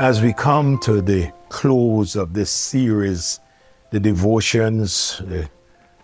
As 0.00 0.22
we 0.22 0.32
come 0.32 0.78
to 0.78 1.02
the 1.02 1.30
close 1.50 2.16
of 2.16 2.32
this 2.32 2.50
series, 2.50 3.38
the 3.90 4.00
devotions 4.00 5.20
uh, 5.20 5.44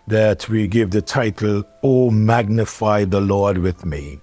that 0.07 0.51
we 0.51 0.69
give 0.69 0.91
the 0.91 1.01
title, 1.01 1.65
Oh 1.83 2.11
Magnify 2.11 3.07
the 3.07 3.23
Lord 3.23 3.57
with 3.57 3.87
Me. 3.87 4.21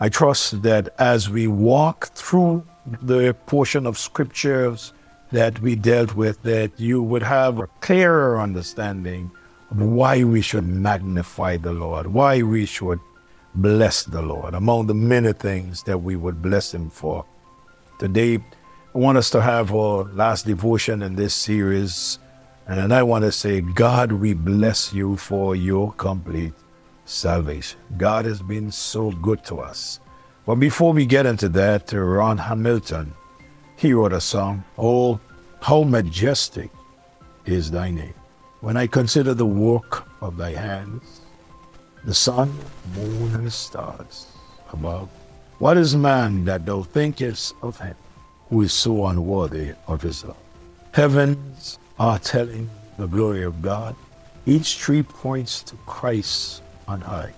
I 0.00 0.10
trust 0.10 0.60
that 0.64 0.90
as 0.98 1.30
we 1.30 1.46
walk 1.46 2.08
through 2.08 2.62
the 3.00 3.34
portion 3.46 3.86
of 3.86 3.96
scriptures 3.96 4.92
that 5.32 5.58
we 5.60 5.76
dealt 5.76 6.14
with, 6.14 6.42
that 6.42 6.78
you 6.78 7.02
would 7.02 7.22
have 7.22 7.60
a 7.60 7.68
clearer 7.80 8.38
understanding 8.38 9.30
of 9.70 9.80
why 9.80 10.24
we 10.24 10.42
should 10.42 10.66
magnify 10.66 11.56
the 11.56 11.72
Lord, 11.72 12.08
why 12.08 12.42
we 12.42 12.66
should 12.66 13.00
bless 13.54 14.02
the 14.02 14.20
Lord, 14.20 14.52
among 14.52 14.88
the 14.88 14.94
many 14.94 15.32
things 15.32 15.82
that 15.84 15.96
we 15.96 16.16
would 16.16 16.42
bless 16.42 16.74
Him 16.74 16.90
for. 16.90 17.24
Today, 17.98 18.40
I 18.94 19.00
want 19.00 19.18
us 19.18 19.28
to 19.30 19.42
have 19.42 19.74
our 19.74 20.04
last 20.04 20.46
devotion 20.46 21.02
in 21.02 21.16
this 21.16 21.34
series, 21.34 22.20
and 22.68 22.94
I 22.94 23.02
want 23.02 23.24
to 23.24 23.32
say, 23.32 23.60
God, 23.60 24.12
we 24.12 24.34
bless 24.34 24.92
you 24.92 25.16
for 25.16 25.56
your 25.56 25.92
complete 25.94 26.52
salvation. 27.04 27.80
God 27.96 28.24
has 28.24 28.40
been 28.40 28.70
so 28.70 29.10
good 29.10 29.44
to 29.46 29.58
us. 29.58 29.98
But 30.46 30.56
before 30.56 30.92
we 30.92 31.06
get 31.06 31.26
into 31.26 31.48
that, 31.48 31.92
Ron 31.92 32.38
Hamilton, 32.38 33.12
he 33.74 33.92
wrote 33.92 34.12
a 34.12 34.20
song, 34.20 34.62
Oh, 34.78 35.18
how 35.60 35.82
majestic 35.82 36.70
is 37.46 37.72
thy 37.72 37.90
name. 37.90 38.14
When 38.60 38.76
I 38.76 38.86
consider 38.86 39.34
the 39.34 39.44
work 39.44 40.06
of 40.22 40.36
thy 40.36 40.52
hands, 40.52 41.20
the 42.04 42.14
sun, 42.14 42.56
moon, 42.94 43.34
and 43.34 43.52
stars 43.52 44.28
above, 44.72 45.08
what 45.58 45.78
is 45.78 45.96
man 45.96 46.44
that 46.44 46.64
thou 46.64 46.84
thinkest 46.84 47.56
of 47.60 47.80
him, 47.80 47.96
who 48.48 48.62
is 48.62 48.72
so 48.72 49.06
unworthy 49.06 49.72
of 49.86 50.02
his 50.02 50.24
love? 50.24 50.36
Heavens 50.92 51.78
are 51.98 52.18
telling 52.18 52.70
the 52.98 53.06
glory 53.06 53.42
of 53.42 53.62
God. 53.62 53.96
Each 54.46 54.78
tree 54.78 55.02
points 55.02 55.62
to 55.64 55.76
Christ 55.86 56.62
on 56.86 57.00
high. 57.00 57.32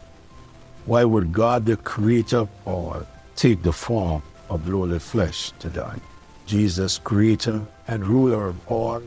Why 0.86 1.04
would 1.04 1.32
God, 1.32 1.64
the 1.66 1.76
creator 1.76 2.38
of 2.38 2.48
all, 2.64 3.06
take 3.34 3.62
the 3.62 3.72
form 3.72 4.22
of 4.50 4.68
lowly 4.68 4.98
flesh 4.98 5.52
to 5.58 5.68
die? 5.68 5.98
Jesus, 6.46 6.98
creator 6.98 7.60
and 7.88 8.06
ruler 8.06 8.48
of 8.48 8.70
all, 8.70 9.02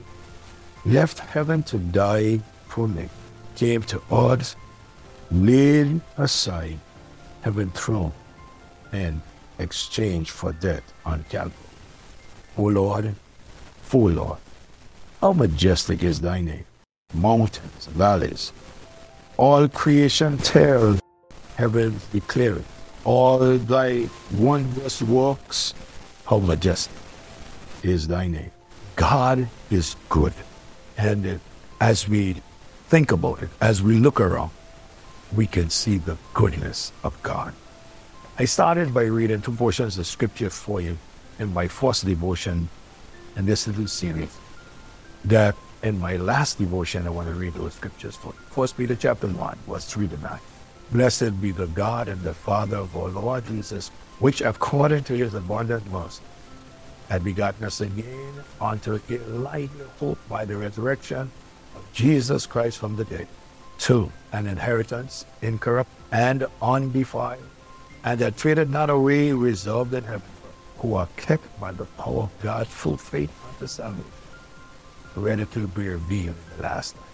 left 0.85 1.19
heaven 1.19 1.63
to 1.63 1.77
die 1.77 2.39
for 2.67 2.87
me, 2.87 3.07
came 3.55 3.81
to 3.83 4.01
earth, 4.11 4.55
laid 5.31 6.01
aside 6.17 6.79
heaven 7.41 7.69
throne, 7.71 8.11
and 8.91 9.21
exchanged 9.59 10.31
for 10.31 10.53
death 10.53 10.83
on 11.05 11.23
Calvary. 11.29 11.68
O 12.59 12.63
Lord, 12.63 13.15
O 13.93 13.97
Lord, 13.97 14.37
how 15.21 15.31
majestic 15.31 16.03
is 16.03 16.19
thy 16.19 16.41
name. 16.41 16.65
Mountains, 17.13 17.85
valleys, 17.85 18.51
all 19.37 19.69
creation 19.69 20.37
tells, 20.37 20.99
heaven 21.55 22.01
declares, 22.11 22.65
all 23.05 23.57
thy 23.57 24.09
wondrous 24.37 25.01
works, 25.01 25.73
how 26.25 26.39
majestic 26.39 26.97
is 27.81 28.09
thy 28.09 28.27
name. 28.27 28.51
God 28.97 29.47
is 29.71 29.95
good. 30.09 30.33
And 30.97 31.39
as 31.79 32.09
we 32.09 32.41
think 32.89 33.13
about 33.13 33.41
it, 33.41 33.49
as 33.61 33.81
we 33.81 33.99
look 33.99 34.19
around, 34.19 34.51
we 35.33 35.47
can 35.47 35.69
see 35.69 35.97
the 35.97 36.17
goodness 36.33 36.91
of 37.05 37.23
God. 37.23 37.53
I 38.37 38.43
started 38.43 38.93
by 38.93 39.03
reading 39.03 39.41
two 39.41 39.53
portions 39.53 39.97
of 39.97 40.05
scripture 40.07 40.49
for 40.49 40.81
you 40.81 40.97
in 41.39 41.53
my 41.53 41.67
first 41.67 42.05
devotion 42.05 42.69
in 43.35 43.45
this 43.45 43.67
little 43.67 43.87
series. 43.87 44.37
That 45.25 45.55
in 45.81 45.99
my 45.99 46.17
last 46.17 46.57
devotion, 46.57 47.07
I 47.07 47.09
want 47.09 47.27
to 47.29 47.33
read 47.33 47.53
those 47.53 47.73
scriptures 47.73 48.15
for 48.15 48.27
you. 48.27 48.39
First 48.49 48.77
Peter 48.77 48.95
chapter 48.95 49.27
1, 49.27 49.57
verse 49.67 49.85
3 49.85 50.07
to 50.09 50.17
9. 50.17 50.39
Blessed 50.91 51.39
be 51.41 51.51
the 51.51 51.67
God 51.67 52.07
and 52.07 52.21
the 52.21 52.33
Father 52.33 52.77
of 52.77 52.95
our 52.95 53.09
Lord 53.09 53.45
Jesus, 53.45 53.89
which 54.19 54.41
according 54.41 55.03
to 55.05 55.13
his 55.15 55.33
abundant 55.33 55.89
mercy 55.91 56.23
had 57.09 57.23
begotten 57.23 57.65
us 57.65 57.81
again 57.81 58.33
unto 58.61 58.99
a 59.09 59.17
lively 59.27 59.85
hope 59.99 60.19
by 60.27 60.45
the 60.45 60.55
resurrection 60.55 61.31
of 61.75 61.93
Jesus 61.93 62.45
Christ 62.45 62.77
from 62.77 62.95
the 62.95 63.05
dead, 63.05 63.27
to 63.79 64.11
an 64.31 64.47
inheritance 64.47 65.25
incorrupt 65.41 65.89
and 66.11 66.45
undefiled, 66.61 67.39
and 68.03 68.19
that 68.19 68.37
traded 68.37 68.69
not 68.69 68.89
away 68.89 69.31
reserved 69.31 69.93
in 69.93 70.03
heaven, 70.03 70.29
who 70.79 70.95
are 70.95 71.07
kept 71.17 71.59
by 71.59 71.71
the 71.71 71.85
power 71.85 72.23
of 72.23 72.41
God's 72.41 72.69
full 72.69 72.97
faith 72.97 73.31
unto 73.47 73.67
salvation, 73.67 74.05
ready 75.15 75.45
to 75.45 75.67
be 75.67 75.89
revealed 75.89 76.35
in 76.35 76.57
the 76.57 76.63
last 76.63 76.95
night. 76.95 77.05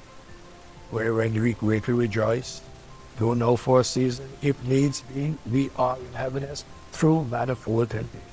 Wherein 0.91 1.33
we 1.33 1.53
greatly 1.53 1.93
rejoice, 1.93 2.61
though 3.17 3.33
now 3.33 3.55
for 3.55 3.79
a 3.79 3.83
season, 3.83 4.29
if 4.41 4.61
needs 4.65 5.01
be, 5.01 5.35
we 5.51 5.71
are 5.77 5.97
in 5.97 6.13
heaviness 6.13 6.63
through 6.91 7.25
manifold 7.25 7.89
temptations 7.89 8.31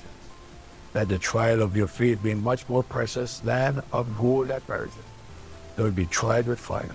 that 0.92 1.08
the 1.08 1.18
trial 1.18 1.62
of 1.62 1.76
your 1.76 1.86
faith 1.86 2.22
being 2.22 2.42
much 2.42 2.68
more 2.68 2.82
precious 2.82 3.38
than 3.40 3.82
of 3.92 4.18
gold 4.18 4.48
that 4.48 4.66
perishes, 4.66 4.94
though 5.76 5.86
it 5.86 5.94
be 5.94 6.06
tried 6.06 6.46
with 6.46 6.60
fire, 6.60 6.94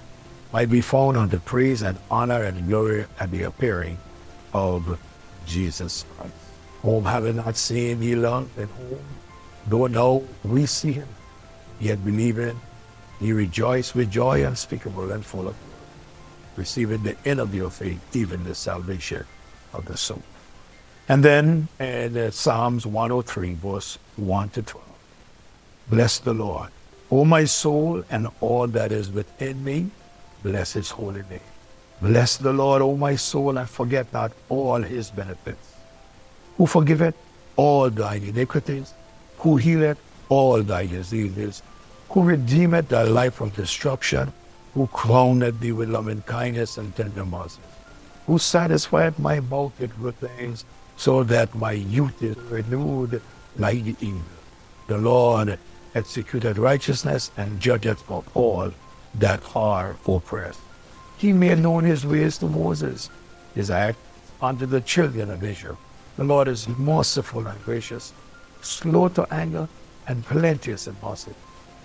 might 0.54 0.70
be 0.70 0.82
found 0.82 1.18
unto 1.18 1.40
praise 1.40 1.82
and 1.82 1.98
honor 2.10 2.44
and 2.44 2.68
glory 2.68 3.06
at 3.20 3.32
the 3.32 3.44
appearing 3.44 3.98
of 4.54 5.00
Jesus 5.46 6.06
Christ, 6.16 6.34
whom 6.88 7.04
having 7.04 7.36
not 7.36 7.58
seen 7.58 8.02
ye 8.02 8.16
love, 8.16 8.48
and 8.58 8.70
whom, 8.70 9.04
though 9.68 9.88
now 9.88 10.24
we 10.46 10.66
see 10.66 10.94
him, 10.94 11.08
yet 11.82 12.04
believing, 12.06 12.58
ye 13.20 13.34
rejoice 13.34 13.94
with 13.94 14.10
joy 14.10 14.46
unspeakable 14.46 15.12
and 15.12 15.26
full 15.26 15.50
of 15.50 15.56
receiving 16.56 17.04
the 17.04 17.18
end 17.26 17.42
of 17.42 17.54
your 17.54 17.70
faith, 17.70 18.00
even 18.16 18.42
the 18.46 18.56
salvation 18.56 19.26
of 19.74 19.84
the 19.84 19.98
soul. 19.98 20.24
And 21.10 21.26
then 21.26 21.68
in 21.78 22.18
uh, 22.18 22.32
Psalms 22.32 22.86
103, 22.86 23.56
verse 23.56 23.98
1 24.16 24.50
to 24.52 24.62
12. 24.62 24.88
Bless 25.90 26.20
the 26.20 26.34
Lord, 26.34 26.70
O 27.12 27.26
my 27.26 27.44
soul, 27.44 28.06
and 28.10 28.30
all 28.40 28.68
that 28.68 28.94
is 28.94 29.12
within 29.12 29.62
me, 29.62 29.92
bless 30.42 30.72
his 30.72 30.92
holy 30.92 31.24
name. 31.30 31.52
Bless 32.02 32.38
the 32.38 32.54
Lord, 32.54 32.82
O 32.82 32.96
my 32.96 33.18
soul, 33.18 33.58
and 33.58 33.70
forget 33.70 34.14
not 34.14 34.32
all 34.48 34.82
his 34.82 35.12
benefits. 35.12 35.77
Who 36.58 36.66
forgiveth 36.66 37.16
all 37.56 37.90
thine 37.90 38.24
iniquities, 38.24 38.94
who 39.40 39.58
healeth 39.58 40.00
all 40.30 40.62
thy 40.64 40.86
diseases, 40.86 41.62
who 42.10 42.24
redeemeth 42.24 42.90
thy 42.90 43.04
life 43.04 43.36
from 43.36 43.50
destruction, 43.50 44.34
who 44.74 44.88
crowneth 44.88 45.60
thee 45.60 45.72
with 45.72 45.90
loving 45.90 46.22
kindness 46.24 46.78
and 46.78 46.96
tender 46.96 47.26
mercies, 47.26 47.60
who 48.26 48.38
satisfieth 48.38 49.18
my 49.20 49.40
mouth 49.40 49.74
with 49.80 50.00
good 50.02 50.16
things, 50.20 50.66
so 50.96 51.24
that 51.24 51.54
my 51.56 51.72
youth 51.72 52.22
is 52.24 52.38
renewed 52.38 53.22
like 53.58 53.84
the 53.84 53.96
eagle. 54.02 54.22
The 54.88 54.98
Lord 54.98 55.60
executed 55.94 56.58
righteousness 56.58 57.32
and 57.38 57.60
judgeth 57.60 58.02
for 58.02 58.24
all 58.34 58.72
that 59.16 59.42
are 59.56 59.96
oppressed. 60.08 60.60
He 61.18 61.34
made 61.34 61.60
known 61.60 61.84
his 61.84 62.06
ways 62.06 62.38
to 62.40 62.46
Moses, 62.46 63.10
his 63.56 63.70
act 63.72 63.98
unto 64.42 64.66
the 64.66 64.82
children 64.82 65.32
of 65.32 65.44
Israel. 65.44 65.78
The 66.18 66.24
Lord 66.24 66.48
is 66.48 66.68
merciful 66.68 67.46
and 67.46 67.64
gracious, 67.64 68.12
slow 68.62 69.08
to 69.10 69.32
anger, 69.32 69.70
and 70.08 70.26
plenteous 70.26 70.88
in 70.88 70.96
mercy. 71.04 71.34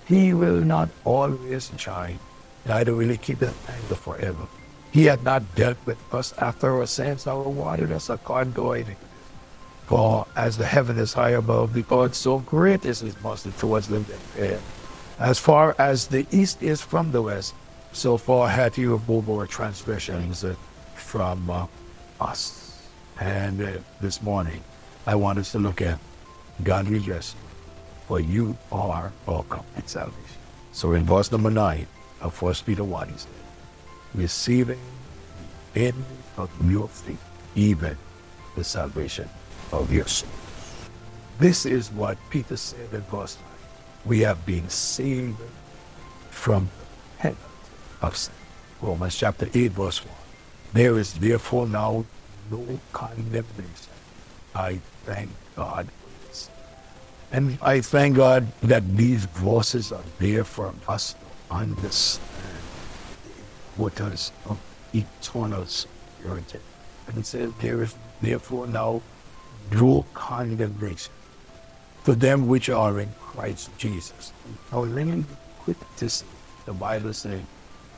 He 0.07 0.33
will 0.33 0.61
not 0.61 0.89
always 1.05 1.71
chide, 1.77 2.19
neither 2.67 2.95
will 2.95 3.11
he 3.11 3.19
keep 3.19 3.41
his 3.41 3.53
anger 3.69 3.95
forever. 3.95 4.47
He 4.91 5.05
had 5.05 5.23
not 5.23 5.55
dealt 5.55 5.77
with 5.85 5.99
us 6.15 6.33
after 6.39 6.79
our 6.79 6.87
sins, 6.87 7.27
nor 7.27 7.45
rewarded 7.45 7.93
us 7.93 8.09
according 8.09 8.55
to 8.55 8.69
our. 8.69 8.85
For 9.87 10.27
as 10.35 10.57
the 10.57 10.65
heaven 10.65 10.99
is 10.99 11.13
high 11.13 11.31
above 11.31 11.75
the 11.75 11.85
earth, 11.91 12.15
so 12.15 12.39
great 12.39 12.87
is 12.87 13.01
his 13.01 13.21
mercy 13.23 13.53
towards 13.59 13.89
them 13.89 14.05
that 14.05 14.19
fear. 14.35 14.61
As 15.19 15.39
far 15.39 15.77
as 15.79 16.07
the 16.07 16.27
east 16.31 16.63
is 16.63 16.81
from 16.81 17.13
the 17.13 17.21
west, 17.21 17.55
so 17.93 18.17
far 18.17 18.49
hath 18.49 18.77
he 18.77 18.87
removed 18.87 19.29
our 19.29 19.47
transgressions 19.47 20.45
from 20.95 21.51
uh, 21.51 21.67
us. 22.19 22.62
And 23.23 23.63
uh, 23.63 23.71
this 24.01 24.21
morning, 24.21 24.65
I 25.07 25.15
want 25.15 25.39
us 25.39 25.53
to 25.53 25.61
look 25.61 25.81
at 25.81 26.01
godly 26.65 26.99
blessing, 26.99 27.39
for 28.09 28.19
you 28.19 28.59
are 28.73 29.13
our 29.29 29.45
complete 29.45 29.89
salvation. 29.89 30.41
So 30.73 30.95
in 30.95 31.05
verse 31.05 31.31
number 31.31 31.49
9 31.49 31.87
of 32.21 32.43
1 32.43 32.55
Peter 32.67 32.83
1, 32.83 33.09
he 33.11 33.19
said, 33.19 33.31
receiving 34.17 34.81
in 35.77 35.95
of 36.37 36.51
your 36.69 36.89
faith, 36.89 37.23
even 37.55 37.97
the 38.57 38.65
salvation 38.65 39.29
of 39.71 39.93
your 39.93 40.09
souls. 40.09 40.33
This 41.39 41.65
is 41.65 41.93
what 41.93 42.19
Peter 42.29 42.57
said 42.57 42.93
in 42.93 43.03
verse 43.03 43.37
9. 43.37 43.45
We 44.05 44.19
have 44.23 44.45
been 44.45 44.69
saved 44.69 45.39
from 46.31 46.69
the 47.19 47.23
penalty 47.23 47.39
of 48.03 48.17
sin. 48.17 48.35
Romans 48.81 49.17
chapter 49.17 49.49
8, 49.55 49.71
verse 49.71 50.05
1. 50.05 50.13
There 50.73 50.99
is 50.99 51.15
therefore 51.15 51.69
now 51.69 52.05
no 52.53 52.79
condemnation. 52.93 53.93
I 54.55 54.79
thank 55.05 55.31
God 55.57 55.89
for 55.89 56.29
this. 56.29 56.51
And 57.33 57.59
I 57.63 57.81
thank 57.81 58.17
God 58.17 58.47
that 58.63 58.97
these 58.97 59.25
voices 59.25 59.91
are 59.93 60.05
there 60.19 60.45
for 60.45 60.75
us 60.87 61.15
to 61.15 61.55
understand 61.55 62.29
the 63.77 64.33
of 64.47 64.59
eternal 64.93 65.67
security. 65.67 66.59
And 67.09 67.19
it 67.19 67.27
says, 67.27 67.51
There 67.61 67.83
is 67.83 67.95
therefore 68.21 68.67
now 68.67 69.03
no 69.71 70.05
condemnation 70.15 71.13
to 72.05 72.15
them 72.15 72.49
which 72.49 72.69
are 72.69 73.01
in 73.01 73.09
Christ 73.21 73.71
Jesus. 73.79 74.33
Now, 74.71 74.81
let 74.81 75.07
me 75.07 75.25
quit 75.61 75.77
this. 75.99 76.25
The 76.67 76.73
Bible 76.73 77.13
says, 77.13 77.41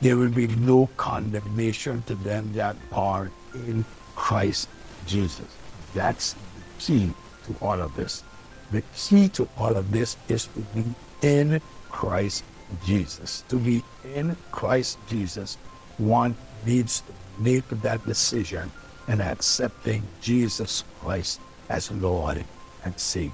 There 0.01 0.17
will 0.17 0.29
be 0.29 0.47
no 0.47 0.89
condemnation 0.97 2.03
to 2.03 2.15
them 2.15 2.53
that 2.53 2.75
are 2.91 3.31
in 3.53 3.85
Christ 4.15 4.69
Jesus. 5.05 5.47
That's 5.93 6.33
the 6.33 6.39
key 6.79 7.13
to 7.45 7.55
all 7.61 7.81
of 7.81 7.95
this. 7.95 8.23
The 8.71 8.83
key 8.95 9.29
to 9.29 9.47
all 9.57 9.75
of 9.75 9.91
this 9.91 10.17
is 10.27 10.47
to 10.47 10.59
be 10.73 10.83
in 11.21 11.61
Christ 11.89 12.43
Jesus. 12.85 13.43
To 13.49 13.57
be 13.57 13.83
in 14.13 14.35
Christ 14.51 14.97
Jesus, 15.07 15.57
one 15.97 16.35
needs 16.65 17.01
to 17.01 17.13
make 17.39 17.67
that 17.69 18.05
decision 18.05 18.71
and 19.07 19.21
accepting 19.21 20.03
Jesus 20.21 20.83
Christ 21.01 21.39
as 21.69 21.91
Lord 21.91 22.43
and 22.83 22.99
Savior. 22.99 23.31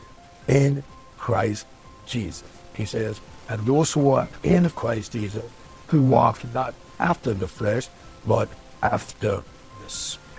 In 0.48 0.84
Christ 1.18 1.66
Jesus. 2.06 2.44
He 2.76 2.86
says, 2.86 3.22
and 3.50 3.66
those 3.66 3.94
who 3.94 4.12
are 4.12 4.28
in 4.44 4.70
Christ 4.70 5.14
Jesus, 5.14 5.44
who 5.88 6.02
walk 6.02 6.42
not 6.54 6.74
after 7.00 7.34
the 7.34 7.48
flesh, 7.48 7.88
but 8.26 8.50
after 8.82 9.44
the 9.82 9.90
Spirit. 9.90 10.31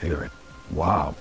Wow. 0.71 1.15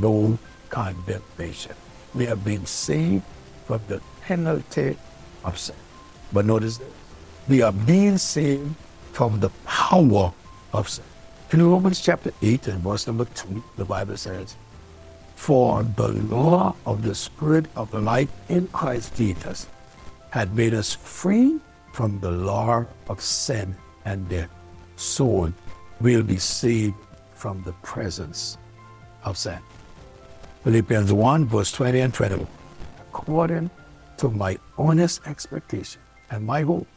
No 0.00 0.38
condemnation. 0.68 1.74
We 2.14 2.26
have 2.26 2.44
been 2.44 2.66
saved 2.66 3.24
from 3.66 3.80
the 3.88 4.00
penalty 4.22 4.96
of 5.44 5.58
sin. 5.58 5.76
But 6.32 6.46
notice 6.46 6.78
this. 6.78 6.88
We 7.48 7.62
are 7.62 7.72
being 7.72 8.18
saved 8.18 8.74
from 9.12 9.40
the 9.40 9.50
power 9.64 10.32
of 10.72 10.88
sin. 10.88 11.04
In 11.52 11.62
Romans 11.62 12.00
chapter 12.00 12.32
8 12.42 12.68
and 12.68 12.80
verse 12.82 13.06
number 13.06 13.24
2, 13.24 13.62
the 13.76 13.84
Bible 13.84 14.16
says, 14.16 14.56
For 15.36 15.84
the 15.84 16.08
law 16.08 16.74
of 16.84 17.02
the 17.02 17.14
Spirit 17.14 17.66
of 17.76 17.94
life 17.94 18.28
in 18.48 18.66
Christ 18.68 19.14
Jesus 19.16 19.68
had 20.30 20.54
made 20.56 20.74
us 20.74 20.92
free 20.92 21.60
from 21.92 22.18
the 22.20 22.30
law 22.30 22.84
of 23.08 23.20
sin 23.20 23.76
and 24.04 24.28
death. 24.28 24.50
So 24.96 25.52
we'll 26.00 26.22
be 26.22 26.38
saved 26.38 26.94
from 27.36 27.62
the 27.62 27.72
presence 27.84 28.58
of 29.24 29.36
sin. 29.38 29.58
Philippians 30.64 31.12
1, 31.12 31.46
verse 31.46 31.70
20 31.70 32.00
and 32.00 32.14
21. 32.14 32.46
According 33.12 33.70
to 34.16 34.30
my 34.30 34.58
honest 34.76 35.20
expectation 35.26 36.00
and 36.30 36.44
my 36.44 36.62
hope, 36.62 36.88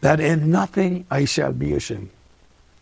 that 0.00 0.20
in 0.20 0.50
nothing 0.50 1.04
I 1.10 1.24
shall 1.24 1.52
be 1.52 1.74
ashamed, 1.74 2.10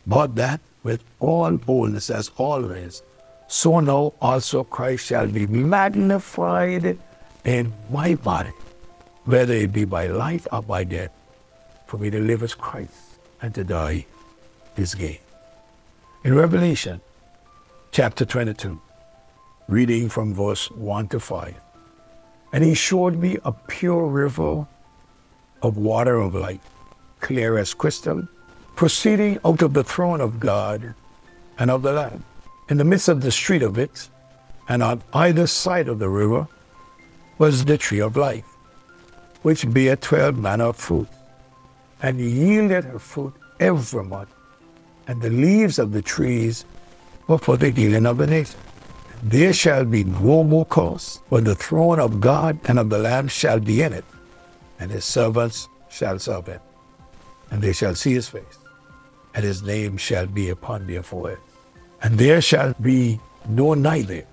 but 0.07 0.37
that 0.37 0.61
with 0.83 1.03
all 1.19 1.57
boldness 1.57 2.11
as 2.11 2.31
always, 2.37 3.03
so 3.49 3.81
now 3.81 4.13
also 4.21 4.63
Christ 4.65 5.07
shall 5.07 5.27
be 5.27 5.47
magnified 5.47 6.99
in 7.45 7.73
my 7.91 8.15
body, 8.15 8.53
whether 9.25 9.55
it 9.55 9.73
be 9.73 9.85
by 9.85 10.09
life 10.09 10.47
or 10.53 10.63
by 10.63 10.85
death. 10.85 11.11
For 11.87 11.99
me 11.99 12.11
to 12.11 12.21
live 12.21 12.43
as 12.43 12.55
Christ 12.55 13.19
and 13.41 13.55
to 13.55 13.65
die 13.65 14.07
is 14.77 14.95
gain. 14.95 15.19
In 16.27 16.35
Revelation 16.35 17.01
chapter 17.93 18.25
22, 18.25 18.81
reading 19.69 20.09
from 20.09 20.35
verse 20.35 20.69
1 20.73 21.07
to 21.11 21.21
5. 21.21 21.55
And 22.53 22.65
he 22.65 22.75
showed 22.75 23.15
me 23.15 23.39
a 23.45 23.53
pure 23.53 24.09
river 24.09 24.67
of 25.63 25.77
water 25.77 26.17
of 26.17 26.35
life, 26.35 26.69
clear 27.21 27.59
as 27.59 27.75
crystal, 27.75 28.27
proceeding 28.75 29.39
out 29.45 29.63
of 29.63 29.73
the 29.73 29.85
throne 29.85 30.21
of 30.21 30.41
God 30.41 30.97
and 31.61 31.71
of 31.71 31.83
the 31.83 31.93
Lamb. 31.93 32.25
In 32.69 32.79
the 32.79 32.85
midst 32.85 33.07
of 33.07 33.21
the 33.21 33.31
street 33.31 33.63
of 33.63 33.79
it, 33.79 34.09
and 34.69 34.83
on 34.83 35.05
either 35.13 35.47
side 35.47 35.87
of 35.87 36.01
the 36.01 36.09
river, 36.09 36.49
was 37.39 37.67
the 37.67 37.79
tree 37.79 38.01
of 38.01 38.17
life, 38.17 38.51
which 39.43 39.73
bare 39.73 39.95
twelve 39.95 40.37
manner 40.37 40.71
of 40.71 40.77
fruit, 40.77 41.09
and 42.03 42.19
yielded 42.19 42.83
her 42.83 42.99
fruit 42.99 43.35
every 43.61 44.03
month. 44.03 44.36
And 45.07 45.23
the 45.23 45.31
leaves 45.31 45.79
of 45.79 45.93
the 45.93 46.03
trees 46.03 46.65
were 47.29 47.39
for 47.39 47.57
the 47.57 47.71
healing 47.71 48.07
of 48.07 48.19
the 48.19 48.27
nation. 48.27 48.59
There 49.23 49.53
shall 49.53 49.85
be 49.85 50.05
no 50.05 50.45
more 50.45 50.67
curse, 50.67 51.21
but 51.31 51.45
the 51.45 51.55
throne 51.55 52.01
of 52.01 52.21
God 52.21 52.59
and 52.67 52.79
of 52.79 52.91
the 52.91 52.99
Lamb 52.99 53.29
shall 53.29 53.61
be 53.61 53.83
in 53.83 53.93
it, 53.93 54.05
and 54.79 54.91
his 54.91 55.05
servants 55.05 55.69
shall 55.89 56.19
serve 56.19 56.47
him. 56.47 56.61
And 57.51 57.63
they 57.63 57.73
shall 57.73 57.95
see 57.95 58.15
his 58.15 58.29
face, 58.29 58.59
and 59.35 59.45
his 59.45 59.63
name 59.63 59.97
shall 59.97 60.27
be 60.27 60.51
upon 60.51 60.87
their 60.87 61.03
foreheads. 61.03 61.41
And 62.03 62.19
there 62.19 62.41
shall 62.41 62.75
be 62.81 63.21
no 63.49 63.75
night 63.75 64.09
there, 64.09 64.27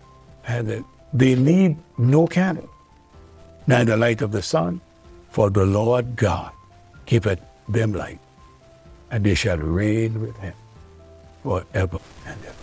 and 0.48 0.84
they 1.14 1.36
need 1.36 1.78
no 1.98 2.28
candle, 2.28 2.70
neither 3.68 3.96
light 3.96 4.22
of 4.22 4.32
the 4.32 4.42
sun, 4.42 4.82
for 5.30 5.50
the 5.50 5.66
Lord 5.66 6.16
God 6.16 6.52
giveth 7.06 7.40
them 7.70 7.94
light, 7.94 8.20
and 9.12 9.24
they 9.24 9.36
shall 9.36 9.58
reign 9.58 10.20
with 10.20 10.36
him 10.38 10.54
forever 11.44 12.00
and 12.26 12.40
ever. 12.46 12.56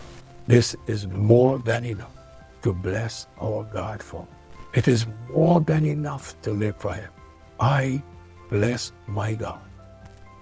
This 0.46 0.74
is 0.86 1.06
more 1.06 1.58
than 1.58 1.84
enough 1.84 2.16
to 2.62 2.72
bless 2.72 3.26
our 3.40 3.64
God 3.64 4.02
for. 4.02 4.26
It 4.74 4.88
is 4.88 5.06
more 5.32 5.60
than 5.60 5.84
enough 5.84 6.40
to 6.42 6.50
live 6.50 6.76
for 6.76 6.94
Him. 6.94 7.10
I 7.58 8.02
bless 8.48 8.92
my 9.06 9.34
God 9.34 9.60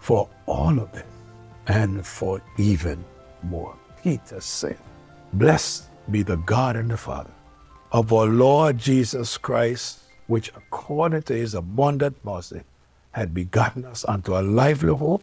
for 0.00 0.28
all 0.46 0.78
of 0.78 0.92
this 0.92 1.04
and 1.66 2.06
for 2.06 2.40
even 2.56 3.04
more. 3.42 3.76
Peter 4.02 4.40
said, 4.40 4.78
Blessed 5.34 5.88
be 6.10 6.22
the 6.22 6.36
God 6.36 6.76
and 6.76 6.90
the 6.90 6.96
Father 6.96 7.30
of 7.92 8.12
our 8.12 8.26
Lord 8.26 8.78
Jesus 8.78 9.36
Christ, 9.36 10.00
which 10.26 10.50
according 10.56 11.22
to 11.22 11.34
his 11.34 11.54
abundant 11.54 12.16
mercy 12.24 12.62
had 13.12 13.34
begotten 13.34 13.84
us 13.84 14.04
unto 14.06 14.36
a 14.36 14.40
lively 14.40 14.94
hope 14.94 15.22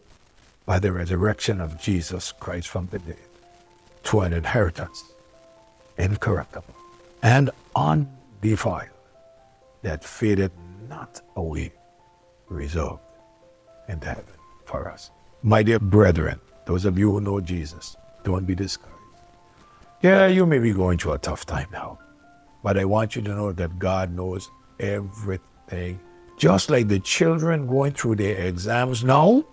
by 0.66 0.80
the 0.80 0.92
resurrection 0.92 1.62
of 1.62 1.80
Jesus 1.80 2.32
Christ 2.32 2.68
from 2.68 2.88
the 2.88 3.00
dead 3.00 3.18
to 4.04 4.22
an 4.22 4.34
inheritance 4.34 5.04
incorruptible 5.98 6.76
and 7.22 7.50
undefiled 7.76 8.90
that 9.82 10.04
fadeth 10.04 10.52
not 10.90 11.22
away, 11.36 11.72
reserved 12.50 13.00
in 13.88 14.02
heaven 14.02 14.26
for 14.66 14.90
us. 14.90 15.12
My 15.44 15.64
dear 15.64 15.80
brethren, 15.80 16.40
those 16.66 16.86
of 16.86 16.98
you 16.98 17.12
who 17.12 17.22
know 17.22 17.40
Jesus, 17.40 17.96
don't 18.24 18.46
be 18.46 18.56
discouraged. 18.56 18.96
Yeah, 20.02 20.28
you 20.28 20.46
may 20.46 20.60
be 20.60 20.74
going 20.74 20.98
through 20.98 21.14
a 21.14 21.20
tough 21.20 21.46
time 21.46 21.68
now, 21.72 22.00
but 22.64 22.78
I 22.78 22.86
want 22.86 23.16
you 23.16 23.22
to 23.24 23.30
know 23.30 23.52
that 23.52 23.80
God 23.80 24.14
knows 24.16 24.50
everything. 24.80 26.00
Just 26.38 26.70
like 26.70 26.88
the 26.88 27.00
children 27.00 27.66
going 27.68 27.94
through 27.94 28.16
their 28.16 28.38
exams 28.38 29.04
now, 29.04 29.46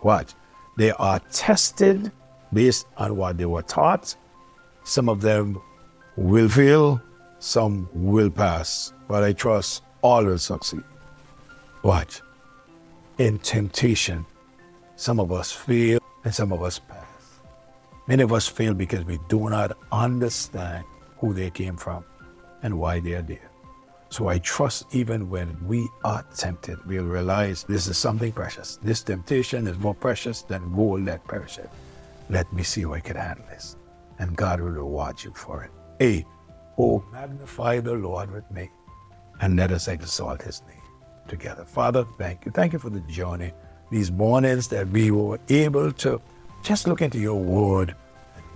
what? 0.00 0.34
They 0.76 0.92
are 0.92 1.20
tested 1.32 2.12
based 2.52 2.86
on 2.96 3.16
what 3.16 3.36
they 3.36 3.46
were 3.46 3.62
taught. 3.62 4.14
Some 4.84 5.08
of 5.08 5.20
them 5.20 5.60
will 6.16 6.48
fail, 6.48 7.00
some 7.38 7.88
will 7.92 8.30
pass, 8.30 8.92
but 9.08 9.22
I 9.22 9.32
trust 9.32 9.82
all 10.02 10.24
will 10.24 10.38
succeed. 10.38 10.82
Watch. 11.82 12.22
In 13.18 13.38
temptation, 13.38 14.24
some 14.96 15.20
of 15.20 15.32
us 15.32 15.52
fail 15.52 15.98
and 16.24 16.34
some 16.34 16.52
of 16.52 16.62
us 16.62 16.78
pass. 16.78 17.04
Many 18.06 18.22
of 18.22 18.32
us 18.32 18.48
fail 18.48 18.74
because 18.74 19.04
we 19.04 19.18
do 19.28 19.50
not 19.50 19.76
understand 19.92 20.84
who 21.18 21.34
they 21.34 21.50
came 21.50 21.76
from 21.76 22.04
and 22.62 22.78
why 22.78 23.00
they 23.00 23.14
are 23.14 23.22
there. 23.22 23.47
So 24.10 24.28
I 24.28 24.38
trust 24.38 24.94
even 24.94 25.28
when 25.28 25.56
we 25.66 25.86
are 26.02 26.24
tempted, 26.34 26.78
we'll 26.86 27.04
realize 27.04 27.64
this 27.64 27.86
is 27.86 27.98
something 27.98 28.32
precious. 28.32 28.78
This 28.82 29.02
temptation 29.02 29.66
is 29.66 29.78
more 29.78 29.94
precious 29.94 30.42
than 30.42 30.74
gold 30.74 31.04
that 31.06 31.26
perisheth. 31.26 31.68
Let 32.30 32.50
me 32.52 32.62
see 32.62 32.82
if 32.82 32.88
I 32.88 33.00
can 33.00 33.16
handle 33.16 33.44
this. 33.50 33.76
And 34.18 34.34
God 34.34 34.60
will 34.60 34.70
reward 34.70 35.22
you 35.22 35.32
for 35.34 35.62
it. 35.62 35.70
Eight, 36.00 36.24
oh, 36.78 37.04
magnify 37.12 37.80
the 37.80 37.92
Lord 37.92 38.30
with 38.30 38.50
me 38.50 38.70
and 39.40 39.56
let 39.56 39.72
us 39.72 39.88
exalt 39.88 40.42
his 40.42 40.62
name 40.66 40.82
together. 41.28 41.64
Father, 41.64 42.06
thank 42.16 42.46
you. 42.46 42.52
Thank 42.52 42.72
you 42.72 42.78
for 42.78 42.90
the 42.90 43.00
journey, 43.00 43.52
these 43.90 44.10
mornings 44.10 44.68
that 44.68 44.88
we 44.88 45.10
were 45.10 45.38
able 45.50 45.92
to 45.92 46.20
just 46.62 46.88
look 46.88 47.02
into 47.02 47.18
your 47.18 47.40
word. 47.40 47.94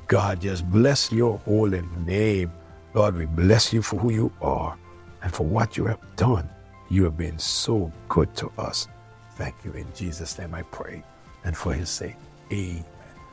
God, 0.09 0.41
just 0.41 0.69
bless 0.71 1.13
your 1.13 1.39
holy 1.39 1.83
name. 2.07 2.53
Lord, 2.95 3.17
we 3.17 3.27
bless 3.27 3.73
you 3.73 3.83
for 3.83 3.97
who 3.99 4.11
you 4.11 4.33
are 4.41 4.77
and 5.23 5.33
for 5.33 5.45
what 5.45 5.77
you 5.77 5.87
have 5.87 6.01
done. 6.17 6.49
You 6.91 7.05
have 7.05 7.17
been 7.17 7.39
so 7.39 7.91
good 8.09 8.35
to 8.37 8.51
us. 8.59 8.89
Thank 9.37 9.55
you. 9.65 9.73
In 9.73 9.87
Jesus' 9.95 10.39
name 10.39 10.55
I 10.55 10.63
pray. 10.63 11.03
And 11.45 11.57
for 11.57 11.73
his 11.73 11.89
sake, 11.89 12.17
amen. 12.53 12.85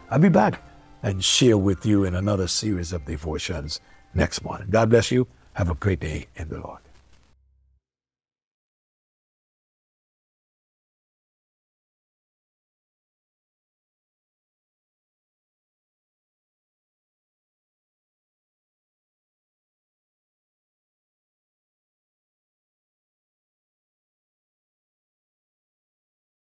I'll 0.10 0.20
be 0.20 0.30
back 0.30 0.62
and 1.04 1.24
share 1.24 1.58
with 1.58 1.86
you 1.86 2.06
in 2.06 2.16
another 2.16 2.48
series 2.48 2.94
of 2.94 3.06
devotions 3.06 3.82
next 4.14 4.44
morning. 4.44 4.68
God 4.70 4.90
bless 4.90 5.12
you. 5.12 5.28
Have 5.54 5.70
a 5.70 5.76
great 5.76 6.00
day 6.00 6.28
in 6.36 6.50
the 6.50 6.60
Lord. 6.60 6.80